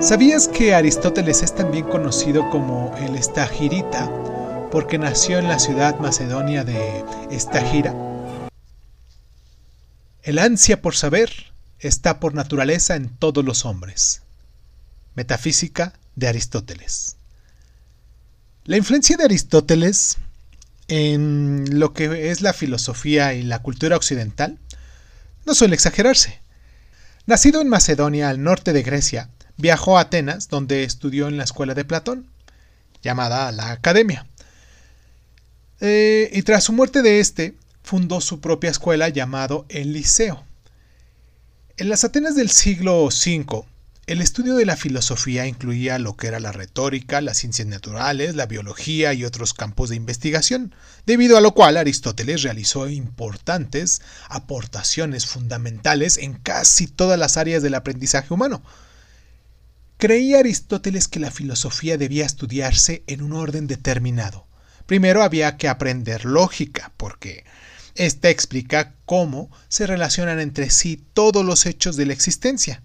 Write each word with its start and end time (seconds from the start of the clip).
¿Sabías 0.00 0.46
que 0.46 0.74
Aristóteles 0.74 1.42
es 1.42 1.54
también 1.54 1.86
conocido 1.86 2.50
como 2.50 2.94
el 2.98 3.16
Estagirita 3.16 4.12
porque 4.70 4.98
nació 4.98 5.38
en 5.38 5.48
la 5.48 5.58
ciudad 5.58 5.98
macedonia 5.98 6.64
de 6.64 7.02
Estagira? 7.30 7.94
El 10.22 10.38
ansia 10.38 10.82
por 10.82 10.94
saber 10.94 11.32
está 11.78 12.20
por 12.20 12.34
naturaleza 12.34 12.94
en 12.94 13.08
todos 13.08 13.42
los 13.42 13.64
hombres. 13.64 14.20
Metafísica 15.14 15.94
de 16.14 16.28
Aristóteles. 16.28 17.16
La 18.64 18.76
influencia 18.76 19.16
de 19.16 19.24
Aristóteles 19.24 20.18
en 20.88 21.80
lo 21.80 21.94
que 21.94 22.30
es 22.30 22.42
la 22.42 22.52
filosofía 22.52 23.32
y 23.32 23.42
la 23.42 23.62
cultura 23.62 23.96
occidental 23.96 24.58
no 25.46 25.54
suele 25.54 25.74
exagerarse. 25.74 26.38
Nacido 27.24 27.62
en 27.62 27.68
Macedonia, 27.68 28.28
al 28.28 28.42
norte 28.42 28.74
de 28.74 28.82
Grecia, 28.82 29.30
viajó 29.56 29.98
a 29.98 30.02
Atenas, 30.02 30.48
donde 30.48 30.84
estudió 30.84 31.28
en 31.28 31.36
la 31.36 31.44
escuela 31.44 31.74
de 31.74 31.84
Platón, 31.84 32.26
llamada 33.02 33.50
la 33.52 33.70
Academia. 33.70 34.26
Eh, 35.80 36.30
y 36.32 36.42
tras 36.42 36.64
su 36.64 36.72
muerte 36.72 37.02
de 37.02 37.20
este, 37.20 37.54
fundó 37.82 38.20
su 38.20 38.40
propia 38.40 38.70
escuela 38.70 39.08
llamado 39.08 39.66
el 39.68 39.92
Liceo. 39.92 40.44
En 41.76 41.88
las 41.88 42.04
Atenas 42.04 42.34
del 42.34 42.50
siglo 42.50 43.04
V, 43.04 43.64
el 44.06 44.22
estudio 44.22 44.54
de 44.54 44.64
la 44.64 44.76
filosofía 44.76 45.46
incluía 45.46 45.98
lo 45.98 46.16
que 46.16 46.28
era 46.28 46.38
la 46.38 46.52
retórica, 46.52 47.20
las 47.20 47.38
ciencias 47.38 47.66
naturales, 47.66 48.36
la 48.36 48.46
biología 48.46 49.12
y 49.12 49.24
otros 49.24 49.52
campos 49.52 49.90
de 49.90 49.96
investigación, 49.96 50.72
debido 51.06 51.36
a 51.36 51.40
lo 51.40 51.54
cual 51.54 51.76
Aristóteles 51.76 52.42
realizó 52.42 52.88
importantes 52.88 54.02
aportaciones 54.28 55.26
fundamentales 55.26 56.18
en 56.18 56.34
casi 56.34 56.86
todas 56.86 57.18
las 57.18 57.36
áreas 57.36 57.64
del 57.64 57.74
aprendizaje 57.74 58.32
humano, 58.32 58.62
Creía 59.98 60.40
Aristóteles 60.40 61.08
que 61.08 61.20
la 61.20 61.30
filosofía 61.30 61.96
debía 61.96 62.26
estudiarse 62.26 63.02
en 63.06 63.22
un 63.22 63.32
orden 63.32 63.66
determinado. 63.66 64.46
Primero 64.84 65.22
había 65.22 65.56
que 65.56 65.68
aprender 65.68 66.26
lógica, 66.26 66.92
porque 66.98 67.46
ésta 67.94 68.28
explica 68.28 68.94
cómo 69.06 69.50
se 69.68 69.86
relacionan 69.86 70.38
entre 70.38 70.68
sí 70.68 71.02
todos 71.14 71.46
los 71.46 71.64
hechos 71.64 71.96
de 71.96 72.04
la 72.04 72.12
existencia. 72.12 72.82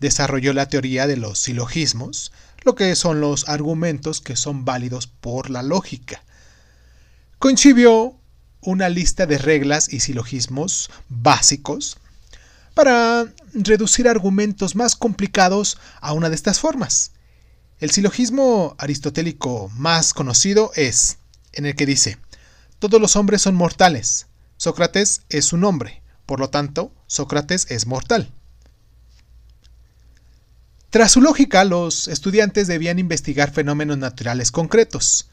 Desarrolló 0.00 0.52
la 0.52 0.68
teoría 0.68 1.06
de 1.06 1.16
los 1.16 1.38
silogismos, 1.38 2.30
lo 2.62 2.74
que 2.74 2.94
son 2.94 3.22
los 3.22 3.48
argumentos 3.48 4.20
que 4.20 4.36
son 4.36 4.66
válidos 4.66 5.06
por 5.06 5.48
la 5.48 5.62
lógica. 5.62 6.22
Concibió 7.38 8.20
una 8.60 8.90
lista 8.90 9.24
de 9.24 9.38
reglas 9.38 9.90
y 9.90 10.00
silogismos 10.00 10.90
básicos 11.08 11.96
para 12.74 13.26
reducir 13.52 14.08
argumentos 14.08 14.76
más 14.76 14.96
complicados 14.96 15.78
a 16.00 16.12
una 16.12 16.28
de 16.28 16.34
estas 16.34 16.60
formas. 16.60 17.12
El 17.78 17.90
silogismo 17.90 18.74
aristotélico 18.78 19.70
más 19.74 20.12
conocido 20.12 20.70
es, 20.74 21.18
en 21.52 21.66
el 21.66 21.74
que 21.74 21.86
dice, 21.86 22.18
todos 22.78 23.00
los 23.00 23.16
hombres 23.16 23.42
son 23.42 23.54
mortales, 23.54 24.26
Sócrates 24.56 25.22
es 25.30 25.52
un 25.52 25.64
hombre, 25.64 26.02
por 26.26 26.40
lo 26.40 26.50
tanto, 26.50 26.92
Sócrates 27.06 27.66
es 27.70 27.86
mortal. 27.86 28.30
Tras 30.90 31.12
su 31.12 31.20
lógica, 31.20 31.64
los 31.64 32.08
estudiantes 32.08 32.66
debían 32.66 32.98
investigar 32.98 33.52
fenómenos 33.52 33.96
naturales 33.96 34.50
concretos. 34.50 35.30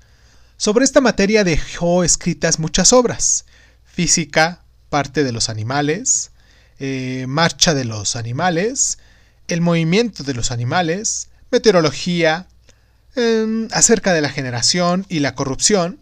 Sobre 0.56 0.86
esta 0.86 1.02
materia 1.02 1.44
dejó 1.44 2.04
escritas 2.04 2.60
muchas 2.60 2.94
obras, 2.94 3.46
física, 3.84 4.64
parte 4.90 5.24
de 5.24 5.32
los 5.32 5.50
animales, 5.50 6.32
eh, 6.80 7.26
marcha 7.28 7.74
de 7.74 7.86
los 7.86 8.16
animales, 8.16 9.00
el 9.48 9.62
movimiento 9.62 10.24
de 10.24 10.34
los 10.34 10.52
animales, 10.52 11.30
meteorología, 11.52 12.48
em, 13.16 13.68
acerca 13.72 14.14
de 14.14 14.22
la 14.22 14.30
generación 14.30 15.06
y 15.10 15.20
la 15.20 15.36
corrupción, 15.36 16.00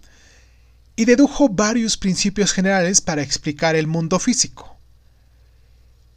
y 0.96 1.06
dedujo 1.06 1.50
varios 1.50 1.98
principios 1.98 2.52
generales 2.52 3.02
para 3.02 3.22
explicar 3.22 3.76
el 3.76 3.88
mundo 3.88 4.20
físico. 4.20 4.78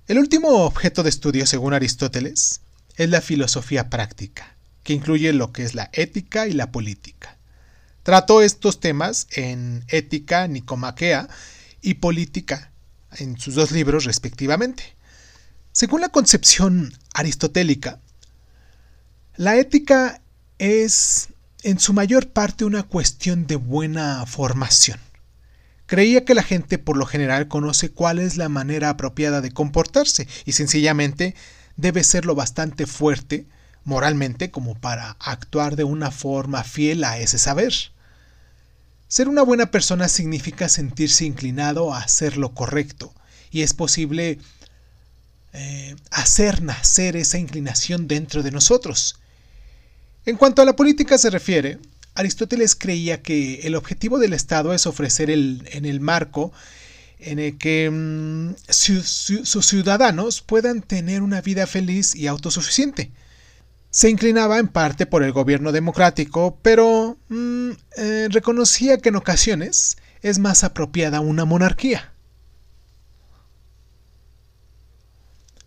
El 0.06 0.18
último 0.18 0.64
objeto 0.64 1.02
de 1.02 1.10
estudio, 1.10 1.46
según 1.46 1.74
Aristóteles, 1.74 2.62
es 2.96 3.10
la 3.10 3.20
filosofía 3.20 3.90
práctica, 3.90 4.56
que 4.82 4.94
incluye 4.94 5.32
lo 5.32 5.52
que 5.52 5.64
es 5.64 5.74
la 5.74 5.90
ética 5.92 6.46
y 6.48 6.52
la 6.52 6.72
política. 6.72 7.36
Trató 8.02 8.40
estos 8.40 8.80
temas 8.80 9.26
en 9.32 9.84
Ética 9.88 10.48
Nicomaquea 10.48 11.28
y 11.82 11.94
Política 11.94 12.72
en 13.16 13.38
sus 13.38 13.54
dos 13.54 13.70
libros 13.70 14.04
respectivamente. 14.04 14.94
Según 15.72 16.00
la 16.00 16.08
concepción 16.08 16.92
aristotélica, 17.14 18.00
la 19.36 19.56
ética 19.56 20.20
es 20.58 21.28
en 21.62 21.78
su 21.78 21.92
mayor 21.92 22.28
parte 22.28 22.64
una 22.64 22.82
cuestión 22.82 23.46
de 23.46 23.56
buena 23.56 24.24
formación. 24.26 24.98
Creía 25.86 26.24
que 26.24 26.34
la 26.34 26.42
gente 26.42 26.78
por 26.78 26.96
lo 26.96 27.06
general 27.06 27.48
conoce 27.48 27.90
cuál 27.90 28.18
es 28.18 28.36
la 28.36 28.48
manera 28.48 28.90
apropiada 28.90 29.40
de 29.40 29.52
comportarse 29.52 30.28
y 30.44 30.52
sencillamente 30.52 31.34
debe 31.76 32.04
ser 32.04 32.26
lo 32.26 32.34
bastante 32.34 32.86
fuerte 32.86 33.46
moralmente 33.84 34.50
como 34.50 34.74
para 34.74 35.16
actuar 35.18 35.76
de 35.76 35.84
una 35.84 36.10
forma 36.10 36.62
fiel 36.62 37.04
a 37.04 37.18
ese 37.18 37.38
saber. 37.38 37.72
Ser 39.08 39.26
una 39.26 39.42
buena 39.42 39.70
persona 39.70 40.06
significa 40.06 40.68
sentirse 40.68 41.24
inclinado 41.24 41.94
a 41.94 42.00
hacer 42.00 42.36
lo 42.36 42.52
correcto 42.52 43.14
y 43.50 43.62
es 43.62 43.72
posible 43.72 44.38
eh, 45.54 45.96
hacer 46.10 46.62
nacer 46.62 47.16
esa 47.16 47.38
inclinación 47.38 48.06
dentro 48.06 48.42
de 48.42 48.50
nosotros. 48.50 49.18
En 50.26 50.36
cuanto 50.36 50.60
a 50.60 50.66
la 50.66 50.76
política 50.76 51.16
se 51.16 51.30
refiere, 51.30 51.78
Aristóteles 52.14 52.74
creía 52.74 53.22
que 53.22 53.60
el 53.62 53.76
objetivo 53.76 54.18
del 54.18 54.34
Estado 54.34 54.74
es 54.74 54.86
ofrecer 54.86 55.30
el, 55.30 55.66
en 55.72 55.86
el 55.86 56.00
marco 56.00 56.52
en 57.18 57.38
el 57.38 57.56
que 57.56 57.88
mm, 57.90 58.56
sus 58.68 59.66
ciudadanos 59.66 60.42
puedan 60.42 60.82
tener 60.82 61.22
una 61.22 61.40
vida 61.40 61.66
feliz 61.66 62.14
y 62.14 62.26
autosuficiente 62.26 63.10
se 63.90 64.10
inclinaba 64.10 64.58
en 64.58 64.68
parte 64.68 65.06
por 65.06 65.22
el 65.22 65.32
gobierno 65.32 65.72
democrático, 65.72 66.58
pero 66.62 67.16
mm, 67.28 67.57
eh, 67.96 68.28
reconocía 68.30 68.98
que 68.98 69.08
en 69.08 69.16
ocasiones 69.16 69.96
es 70.22 70.38
más 70.38 70.64
apropiada 70.64 71.20
una 71.20 71.44
monarquía. 71.44 72.12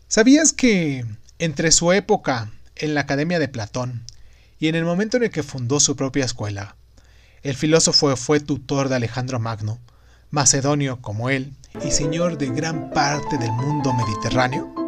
¿Sabías 0.07 0.51
que 0.51 1.05
entre 1.39 1.71
su 1.71 1.91
época 1.93 2.51
en 2.75 2.93
la 2.93 3.01
Academia 3.01 3.39
de 3.39 3.47
Platón 3.47 4.03
y 4.59 4.67
en 4.67 4.75
el 4.75 4.83
momento 4.85 5.17
en 5.17 5.23
el 5.23 5.31
que 5.31 5.43
fundó 5.43 5.79
su 5.79 5.95
propia 5.95 6.25
escuela, 6.25 6.75
el 7.43 7.55
filósofo 7.55 8.15
fue 8.15 8.39
tutor 8.39 8.89
de 8.89 8.95
Alejandro 8.95 9.39
Magno, 9.39 9.79
macedonio 10.29 11.01
como 11.01 11.29
él 11.29 11.53
y 11.85 11.91
señor 11.91 12.37
de 12.37 12.47
gran 12.47 12.91
parte 12.91 13.37
del 13.37 13.51
mundo 13.51 13.93
mediterráneo? 13.93 14.80